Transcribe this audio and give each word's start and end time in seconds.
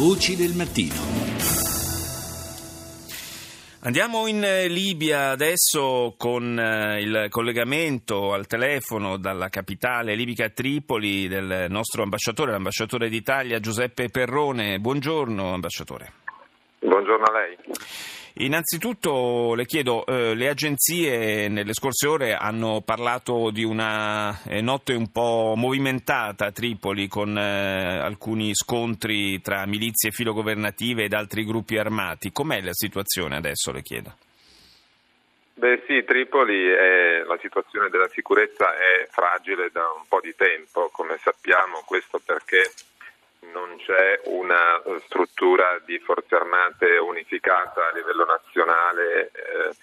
Voci 0.00 0.34
del 0.34 0.54
mattino. 0.56 0.94
Andiamo 3.80 4.26
in 4.28 4.42
eh, 4.42 4.66
Libia 4.66 5.28
adesso 5.28 6.14
con 6.16 6.58
eh, 6.58 7.02
il 7.02 7.26
collegamento 7.28 8.32
al 8.32 8.46
telefono 8.46 9.18
dalla 9.18 9.50
capitale 9.50 10.14
libica 10.14 10.48
Tripoli 10.48 11.28
del 11.28 11.66
nostro 11.68 12.02
ambasciatore, 12.02 12.52
l'ambasciatore 12.52 13.10
d'Italia 13.10 13.60
Giuseppe 13.60 14.08
Perrone. 14.08 14.78
Buongiorno 14.78 15.52
ambasciatore. 15.52 16.12
Buongiorno 16.78 17.24
a 17.26 17.32
lei. 17.32 17.56
Innanzitutto 18.34 19.54
le 19.54 19.66
chiedo, 19.66 20.06
eh, 20.06 20.34
le 20.34 20.48
agenzie 20.48 21.48
nelle 21.48 21.74
scorse 21.74 22.06
ore 22.06 22.34
hanno 22.34 22.80
parlato 22.84 23.50
di 23.50 23.64
una 23.64 24.40
eh, 24.44 24.60
notte 24.60 24.94
un 24.94 25.10
po' 25.10 25.54
movimentata 25.56 26.46
a 26.46 26.52
Tripoli 26.52 27.08
con 27.08 27.36
eh, 27.36 27.98
alcuni 27.98 28.54
scontri 28.54 29.40
tra 29.40 29.66
milizie 29.66 30.10
filogovernative 30.10 31.04
ed 31.04 31.12
altri 31.12 31.44
gruppi 31.44 31.76
armati. 31.76 32.30
Com'è 32.30 32.60
la 32.60 32.72
situazione 32.72 33.36
adesso, 33.36 33.72
le 33.72 33.82
chiedo? 33.82 34.14
Beh 35.54 35.82
sì, 35.86 36.02
Tripoli 36.04 36.68
è, 36.68 37.22
la 37.26 37.36
situazione 37.38 37.90
della 37.90 38.08
sicurezza 38.08 38.72
è 38.76 39.06
fragile 39.10 39.68
da 39.70 39.82
un 39.94 40.04
po' 40.08 40.20
di 40.22 40.34
tempo, 40.34 40.88
come 40.90 41.18
sappiamo, 41.18 41.82
questo 41.84 42.18
perché 42.24 42.62
c'è 43.84 44.20
una 44.24 44.82
eh, 44.82 45.00
struttura 45.06 45.80
di 45.84 45.98
forze 45.98 46.34
armate 46.34 46.96
unificata 46.98 47.88
a 47.88 47.92
livello 47.94 48.24
nazionale 48.24 49.30
eh, 49.32 49.74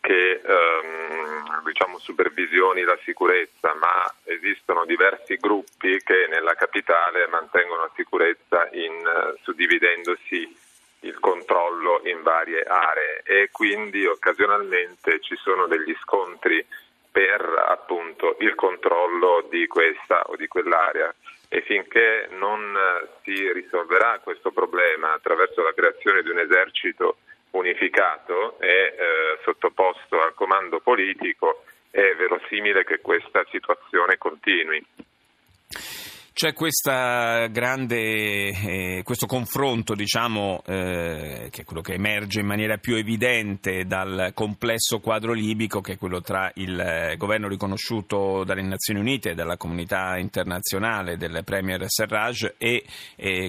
che 0.00 0.40
ehm, 0.42 1.62
diciamo, 1.64 1.98
supervisioni 1.98 2.82
la 2.82 2.98
sicurezza, 3.04 3.74
ma 3.74 4.10
esistono 4.24 4.84
diversi 4.84 5.36
gruppi 5.36 6.00
che 6.02 6.26
nella 6.30 6.54
capitale 6.54 7.26
mantengono 7.26 7.82
la 7.82 7.90
sicurezza 7.94 8.68
in, 8.72 8.94
uh, 8.94 9.36
suddividendosi 9.42 10.56
il 11.00 11.18
controllo 11.20 12.00
in 12.04 12.22
varie 12.22 12.62
aree. 12.62 13.22
E 13.24 13.48
quindi 13.52 14.06
occasionalmente 14.06 15.20
ci 15.20 15.36
sono 15.36 15.66
degli 15.66 15.94
scontri 16.00 16.64
per 17.10 17.42
appunto 17.68 18.36
il 18.40 18.54
controllo 18.54 19.46
di 19.50 19.66
questa 19.66 20.22
o 20.26 20.36
di 20.36 20.46
quell'area 20.46 21.12
e 21.48 21.62
finché 21.62 22.28
non 22.32 22.76
eh, 22.76 23.08
si 23.24 23.52
risolverà 23.52 24.20
questo 24.22 24.50
problema 24.50 25.14
attraverso 25.14 25.62
la 25.62 25.72
creazione 25.72 26.22
di 26.22 26.30
un 26.30 26.38
esercito 26.38 27.18
unificato 27.52 28.60
e 28.60 28.68
eh, 28.68 29.38
sottoposto 29.42 30.20
al 30.20 30.34
comando 30.34 30.80
politico 30.80 31.64
è 31.90 32.14
verosimile 32.16 32.84
che 32.84 33.00
questa 33.00 33.44
situazione 33.50 34.18
continui. 34.18 34.84
C'è 36.38 36.52
grande, 37.50 37.96
eh, 38.50 39.02
questo 39.02 39.26
confronto, 39.26 39.96
diciamo, 39.96 40.62
eh, 40.66 41.48
che 41.50 41.62
è 41.62 41.64
quello 41.64 41.82
che 41.82 41.94
emerge 41.94 42.38
in 42.38 42.46
maniera 42.46 42.76
più 42.76 42.94
evidente 42.94 43.86
dal 43.86 44.30
complesso 44.34 45.00
quadro 45.00 45.32
libico, 45.32 45.80
che 45.80 45.94
è 45.94 45.98
quello 45.98 46.20
tra 46.20 46.48
il 46.54 46.78
eh, 46.78 47.16
governo 47.16 47.48
riconosciuto 47.48 48.44
dalle 48.44 48.62
Nazioni 48.62 49.00
Unite 49.00 49.30
e 49.30 49.34
dalla 49.34 49.56
comunità 49.56 50.16
internazionale 50.16 51.16
del 51.16 51.42
Premier 51.44 51.82
Serraj 51.88 52.54
e 52.56 52.84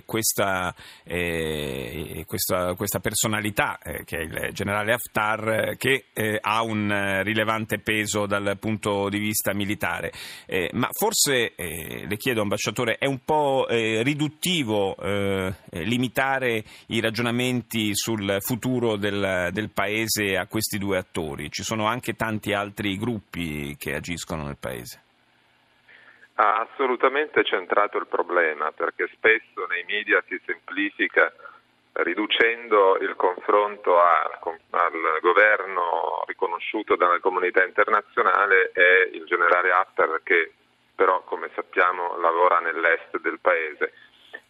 questa, 0.04 0.74
eh, 1.04 2.24
questa, 2.26 2.74
questa, 2.74 3.00
personalità, 3.00 3.78
eh, 3.84 4.04
che 4.04 4.18
è 4.18 4.22
il 4.22 4.50
generale 4.52 4.94
Haftar, 4.94 5.76
che 5.78 6.06
eh, 6.12 6.40
ha 6.42 6.64
un 6.64 7.22
rilevante 7.22 7.78
peso 7.78 8.26
dal 8.26 8.58
punto 8.60 9.10
di 9.10 9.20
vista 9.20 9.54
militare. 9.54 10.12
ma 10.72 10.90
forse, 10.92 11.54
le 11.56 12.18
chiedo, 12.18 12.42
ambasciatore, 12.42 12.78
Salvatore, 12.80 12.98
è 12.98 13.06
un 13.06 13.20
po' 13.26 13.68
eh, 13.68 14.02
riduttivo 14.04 14.96
eh, 14.96 15.54
limitare 15.84 16.64
i 16.88 17.02
ragionamenti 17.02 17.94
sul 17.94 18.38
futuro 18.40 18.96
del, 18.96 19.50
del, 19.52 19.70
Paese 19.70 20.38
a 20.38 20.48
questi 20.48 20.78
due 20.78 20.98
attori. 20.98 21.52
Ci 21.52 21.64
sono 21.64 21.86
anche 21.86 22.14
tanti 22.14 22.54
altri 22.54 22.98
gruppi 22.98 23.76
che 23.78 23.96
agiscono 23.96 24.44
nel 24.44 24.58
Paese. 24.60 25.04
Ha 26.36 26.68
assolutamente 26.72 27.44
centrato 27.44 27.98
il 27.98 28.08
problema 28.08 28.72
perché 28.72 29.10
spesso 29.14 29.66
nei 29.68 29.84
media 29.86 30.24
si 30.28 30.40
semplifica 30.46 31.32
riducendo 31.92 32.98
il 33.02 33.14
confronto 33.16 34.00
al, 34.00 34.40
al, 34.70 35.20
governo 35.22 36.24
riconosciuto 36.28 36.96
dalla 36.96 37.20
comunità 37.20 37.64
internazionale 37.66 38.72
e 38.72 39.10
il 39.18 39.26
generale 39.26 39.72
Haftar 39.72 40.22
che 40.24 40.54
però 41.00 41.22
come 41.24 41.50
sappiamo 41.56 42.18
lavora 42.18 42.60
nell'est 42.60 43.22
del 43.22 43.40
paese. 43.40 43.94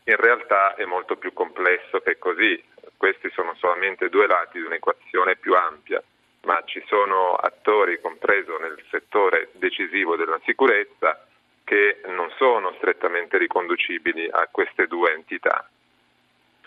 In 0.06 0.16
realtà 0.16 0.74
è 0.74 0.84
molto 0.86 1.16
più 1.16 1.32
complesso 1.32 2.00
che 2.00 2.18
così, 2.18 2.60
questi 2.98 3.30
sono 3.30 3.54
solamente 3.60 4.10
due 4.10 4.26
lati 4.26 4.58
di 4.58 4.66
un'equazione 4.66 5.36
più 5.36 5.54
ampia, 5.54 6.02
ma 6.46 6.60
ci 6.66 6.84
sono 6.88 7.36
attori, 7.36 8.02
compreso 8.02 8.58
nel 8.58 8.84
settore 8.90 9.50
decisivo 9.52 10.16
della 10.16 10.40
sicurezza, 10.44 11.24
che 11.64 12.02
non 12.08 12.32
sono 12.38 12.74
strettamente 12.78 13.38
riconducibili 13.38 14.28
a 14.32 14.48
queste 14.50 14.88
due 14.88 15.14
entità, 15.14 15.70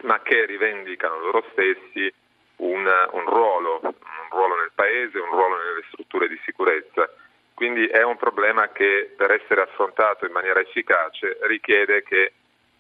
ma 0.03 0.23
che 0.23 0.47
rivendicano 0.47 1.19
loro 1.19 1.45
stessi 1.51 2.09
un, 2.59 2.87
un, 2.87 3.25
ruolo, 3.25 3.81
un 3.83 4.29
ruolo 4.31 4.55
nel 4.59 4.71
paese, 4.77 5.19
un 5.19 5.31
ruolo 5.31 5.57
nelle 5.57 5.83
strutture 5.89 6.29
di 6.29 6.41
sicurezza 6.45 7.13
quindi 7.55 7.87
è 7.87 8.03
un 8.03 8.17
problema 8.17 8.69
che 8.69 9.13
per 9.17 9.31
essere 9.31 9.63
affrontato 9.63 10.27
in 10.27 10.33
maniera 10.33 10.61
efficace 10.61 11.39
richiede 11.43 12.03
che, 12.03 12.33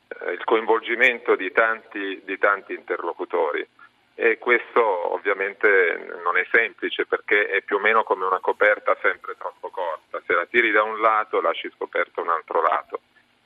eh, 0.08 0.32
il 0.32 0.44
coinvolgimento 0.44 1.36
di 1.36 1.52
tanti, 1.52 2.22
di 2.24 2.38
tanti 2.38 2.74
interlocutori. 2.74 3.66
E 4.14 4.38
questo 4.38 5.14
ovviamente 5.14 6.18
non 6.22 6.36
è 6.36 6.46
semplice 6.50 7.06
perché 7.06 7.46
è 7.46 7.62
più 7.62 7.76
o 7.76 7.80
meno 7.80 8.04
come 8.04 8.26
una 8.26 8.40
coperta 8.40 8.96
sempre 9.00 9.36
troppo 9.38 9.70
corta, 9.70 10.20
se 10.26 10.34
la 10.34 10.44
tiri 10.46 10.70
da 10.70 10.82
un 10.82 11.00
lato 11.00 11.40
lasci 11.40 11.70
scoperto 11.74 12.20
un 12.20 12.28
altro 12.28 12.60
lato, 12.60 13.00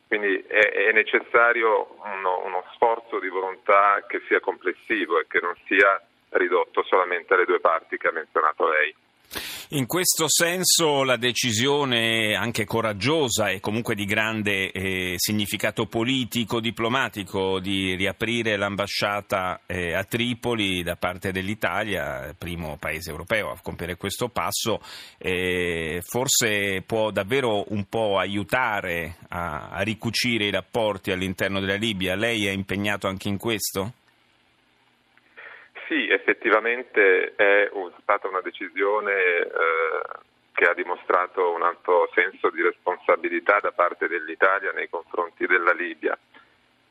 quindi 0.08 0.44
è, 0.46 0.86
è 0.88 0.92
necessario 0.92 1.96
uno, 2.04 2.42
uno, 2.44 2.64
sforzo 2.74 3.18
di 3.18 3.28
volontà 3.28 4.04
che 4.06 4.22
sia 4.28 4.40
complessivo 4.40 5.18
e 5.18 5.26
che 5.28 5.40
non 5.40 5.54
sia 5.66 6.00
ridotto 6.30 6.84
solamente 6.84 7.34
alle 7.34 7.44
due 7.44 7.60
parti 7.60 7.96
che 7.96 8.08
ha 8.08 8.12
menzionato 8.12 8.68
lei. 8.68 8.94
In 9.70 9.86
questo 9.86 10.28
senso 10.28 11.02
la 11.02 11.16
decisione 11.16 12.36
anche 12.36 12.64
coraggiosa 12.64 13.48
e 13.48 13.58
comunque 13.58 13.96
di 13.96 14.04
grande 14.04 14.70
eh, 14.70 15.14
significato 15.16 15.86
politico, 15.86 16.60
diplomatico 16.60 17.58
di 17.58 17.96
riaprire 17.96 18.56
l'ambasciata 18.56 19.62
eh, 19.66 19.92
a 19.92 20.04
Tripoli 20.04 20.84
da 20.84 20.94
parte 20.94 21.32
dell'Italia, 21.32 22.32
primo 22.38 22.76
paese 22.78 23.10
europeo 23.10 23.50
a 23.50 23.58
compiere 23.60 23.96
questo 23.96 24.28
passo, 24.28 24.80
eh, 25.18 26.00
forse 26.00 26.82
può 26.86 27.10
davvero 27.10 27.64
un 27.72 27.88
po' 27.88 28.18
aiutare 28.18 29.16
a, 29.30 29.70
a 29.70 29.80
ricucire 29.80 30.44
i 30.44 30.52
rapporti 30.52 31.10
all'interno 31.10 31.58
della 31.58 31.74
Libia. 31.74 32.14
Lei 32.14 32.46
è 32.46 32.52
impegnato 32.52 33.08
anche 33.08 33.26
in 33.26 33.36
questo? 33.36 33.94
Sì, 35.86 36.08
effettivamente 36.08 37.34
è 37.36 37.70
stata 38.02 38.26
una 38.26 38.40
decisione 38.40 39.12
eh, 39.12 39.48
che 40.52 40.64
ha 40.64 40.74
dimostrato 40.74 41.52
un 41.52 41.62
alto 41.62 42.10
senso 42.12 42.50
di 42.50 42.60
responsabilità 42.60 43.60
da 43.60 43.70
parte 43.70 44.08
dell'Italia 44.08 44.72
nei 44.72 44.88
confronti 44.88 45.46
della 45.46 45.72
Libia, 45.72 46.18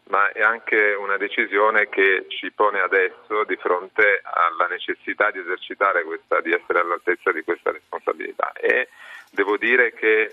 ma 0.08 0.32
è 0.32 0.42
anche 0.42 0.94
una 0.94 1.18
decisione 1.18 1.90
che 1.90 2.26
ci 2.30 2.52
pone 2.52 2.80
adesso 2.80 3.44
di 3.44 3.58
fronte 3.58 4.22
alla 4.24 4.68
necessità 4.68 5.30
di 5.30 5.40
esercitare 5.40 6.04
questa, 6.04 6.40
di 6.40 6.54
essere 6.54 6.80
all'altezza 6.80 7.34
di 7.34 7.44
questa 7.44 7.72
responsabilità. 7.72 8.54
E 8.54 8.88
devo 9.32 9.58
dire 9.58 9.92
che 9.94 10.22
eh, 10.22 10.32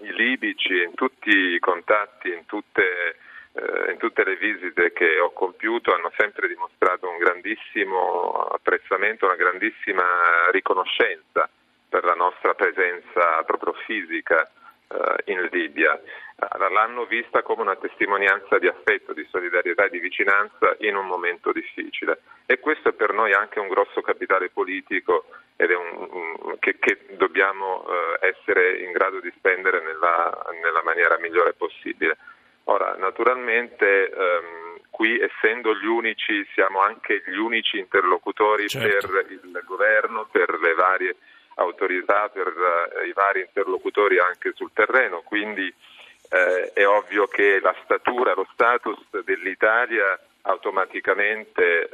i 0.00 0.12
libici 0.12 0.82
in 0.82 0.92
tutti 0.94 1.30
i 1.30 1.58
contatti, 1.60 2.28
in 2.28 2.44
tutte 2.44 3.16
in 3.54 3.98
tutte 3.98 4.24
le 4.24 4.36
visite 4.36 4.92
che 4.92 5.18
ho 5.18 5.30
compiuto 5.32 5.92
hanno 5.92 6.10
sempre 6.16 6.48
dimostrato 6.48 7.08
un 7.08 7.18
grandissimo 7.18 8.32
apprezzamento, 8.50 9.26
una 9.26 9.36
grandissima 9.36 10.48
riconoscenza 10.50 11.48
per 11.88 12.04
la 12.04 12.14
nostra 12.14 12.54
presenza 12.54 13.42
proprio 13.44 13.74
fisica 13.84 14.50
eh, 14.88 15.32
in 15.32 15.48
Libia. 15.50 16.00
L'hanno 16.72 17.04
vista 17.04 17.42
come 17.42 17.62
una 17.62 17.76
testimonianza 17.76 18.58
di 18.58 18.66
affetto, 18.66 19.12
di 19.12 19.24
solidarietà 19.30 19.84
e 19.84 19.90
di 19.90 20.00
vicinanza 20.00 20.74
in 20.80 20.96
un 20.96 21.06
momento 21.06 21.52
difficile 21.52 22.20
e 22.46 22.58
questo 22.58 22.88
è 22.88 22.92
per 22.92 23.12
noi 23.12 23.32
anche 23.32 23.60
un 23.60 23.68
grosso 23.68 24.00
capitale 24.00 24.50
politico 24.50 25.26
un, 25.56 26.56
che, 26.58 26.78
che, 26.80 27.06
dobbiamo 27.10 27.86
eh, 27.86 28.28
essere 28.28 28.78
in 28.80 28.90
grado 28.90 29.20
di 29.20 29.32
spendere 29.36 29.80
nella, 29.80 30.44
nella 30.60 30.82
maniera 30.82 31.16
migliore 31.18 31.52
possibile. 31.52 32.16
Ora, 32.72 32.94
naturalmente 32.96 34.08
ehm, 34.08 34.80
qui 34.88 35.20
essendo 35.20 35.74
gli 35.74 35.84
unici, 35.84 36.46
siamo 36.54 36.80
anche 36.80 37.22
gli 37.26 37.36
unici 37.36 37.78
interlocutori 37.78 38.66
certo. 38.66 39.08
per 39.08 39.26
il 39.30 39.62
governo, 39.66 40.26
per 40.30 40.58
le 40.58 40.72
varie 40.72 41.16
autorità, 41.56 42.30
per 42.30 42.46
uh, 42.46 43.06
i 43.06 43.12
vari 43.12 43.40
interlocutori 43.40 44.18
anche 44.18 44.52
sul 44.54 44.70
terreno, 44.72 45.20
quindi 45.20 45.66
eh, 46.30 46.72
è 46.72 46.86
ovvio 46.86 47.26
che 47.26 47.60
la 47.60 47.74
statura, 47.84 48.32
lo 48.32 48.46
status 48.54 48.98
dell'Italia 49.22 50.18
automaticamente 50.42 51.82
eh, 51.82 51.88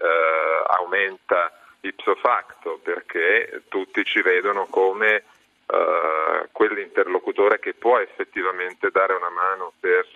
aumenta 0.79 1.53
ipso 1.81 2.15
facto 2.15 2.79
perché 2.83 3.65
tutti 3.69 4.05
ci 4.05 4.23
vedono 4.23 4.67
come 4.67 5.25
uh, 5.67 6.47
quell'interlocutore 6.53 7.59
che 7.59 7.75
può 7.75 7.99
effettivamente 7.99 8.91
dare 8.91 9.15
una 9.15 9.31
mano 9.31 9.73
per 9.81 10.07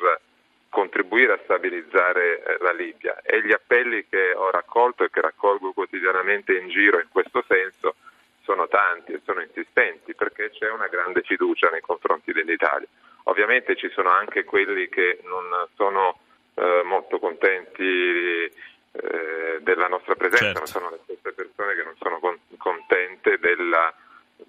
contribuire 0.72 1.34
a 1.34 1.40
stabilizzare 1.44 2.42
eh, 2.42 2.56
la 2.60 2.72
Libia 2.72 3.20
e 3.20 3.44
gli 3.44 3.52
appelli 3.52 4.06
che 4.08 4.32
ho 4.32 4.50
raccolto 4.50 5.04
e 5.04 5.10
che 5.10 5.20
raccolgo 5.20 5.72
quotidianamente 5.72 6.56
in 6.56 6.70
giro 6.70 6.98
in 6.98 7.08
questo 7.12 7.44
senso 7.46 7.96
sono 8.40 8.66
tanti 8.68 9.12
e 9.12 9.20
sono 9.22 9.42
insistenti 9.42 10.14
perché 10.14 10.48
c'è 10.50 10.70
una 10.70 10.88
grande 10.88 11.20
fiducia 11.20 11.68
nei 11.68 11.82
confronti 11.82 12.32
dell'Italia. 12.32 12.88
Ovviamente 13.24 13.76
ci 13.76 13.90
sono 13.90 14.08
anche 14.08 14.44
quelli 14.44 14.88
che 14.88 15.20
non 15.24 15.44
sono 15.76 16.18
eh, 16.54 16.80
molto 16.84 17.18
contenti 17.18 17.82
eh, 17.84 19.58
della 19.60 19.88
nostra 19.88 20.14
presenza, 20.14 20.44
certo. 20.44 20.60
ma 20.60 20.66
sono 20.66 20.90
le 20.90 21.00
stesse 21.04 21.32
persone 21.32 21.74
che 21.74 21.82
non 21.82 21.96
sono 22.00 22.18
con- 22.18 22.40
contente 22.56 23.38
della, 23.38 23.94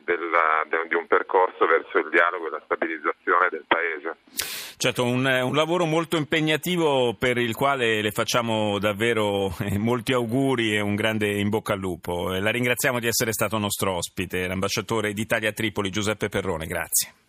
della, 0.03 0.63
de- 0.69 0.87
di 0.87 0.95
un 0.95 1.07
percorso 1.07 1.65
verso 1.65 1.99
il 1.99 2.09
dialogo 2.09 2.47
e 2.47 2.49
la 2.51 2.61
stabilizzazione 2.63 3.49
del 3.49 3.63
Paese. 3.67 4.17
Certo, 4.77 5.05
un, 5.05 5.25
un, 5.25 5.55
lavoro 5.55 5.85
molto 5.85 6.17
impegnativo 6.17 7.15
per 7.17 7.37
il 7.37 7.55
quale 7.55 8.01
le 8.01 8.11
facciamo 8.11 8.79
davvero 8.79 9.53
eh, 9.59 9.77
molti 9.77 10.13
auguri 10.13 10.75
e 10.75 10.81
un 10.81 10.95
grande 10.95 11.39
in 11.39 11.49
bocca 11.49 11.73
al 11.73 11.79
lupo. 11.79 12.33
La 12.33 12.51
ringraziamo 12.51 12.99
di 12.99 13.07
essere 13.07 13.31
stato 13.31 13.57
nostro 13.57 13.95
ospite, 13.95 14.45
l'ambasciatore 14.47 15.13
d'Italia 15.13 15.49
a 15.49 15.53
Tripoli 15.53 15.89
Giuseppe 15.89 16.27
Perrone, 16.27 16.65
grazie. 16.65 17.22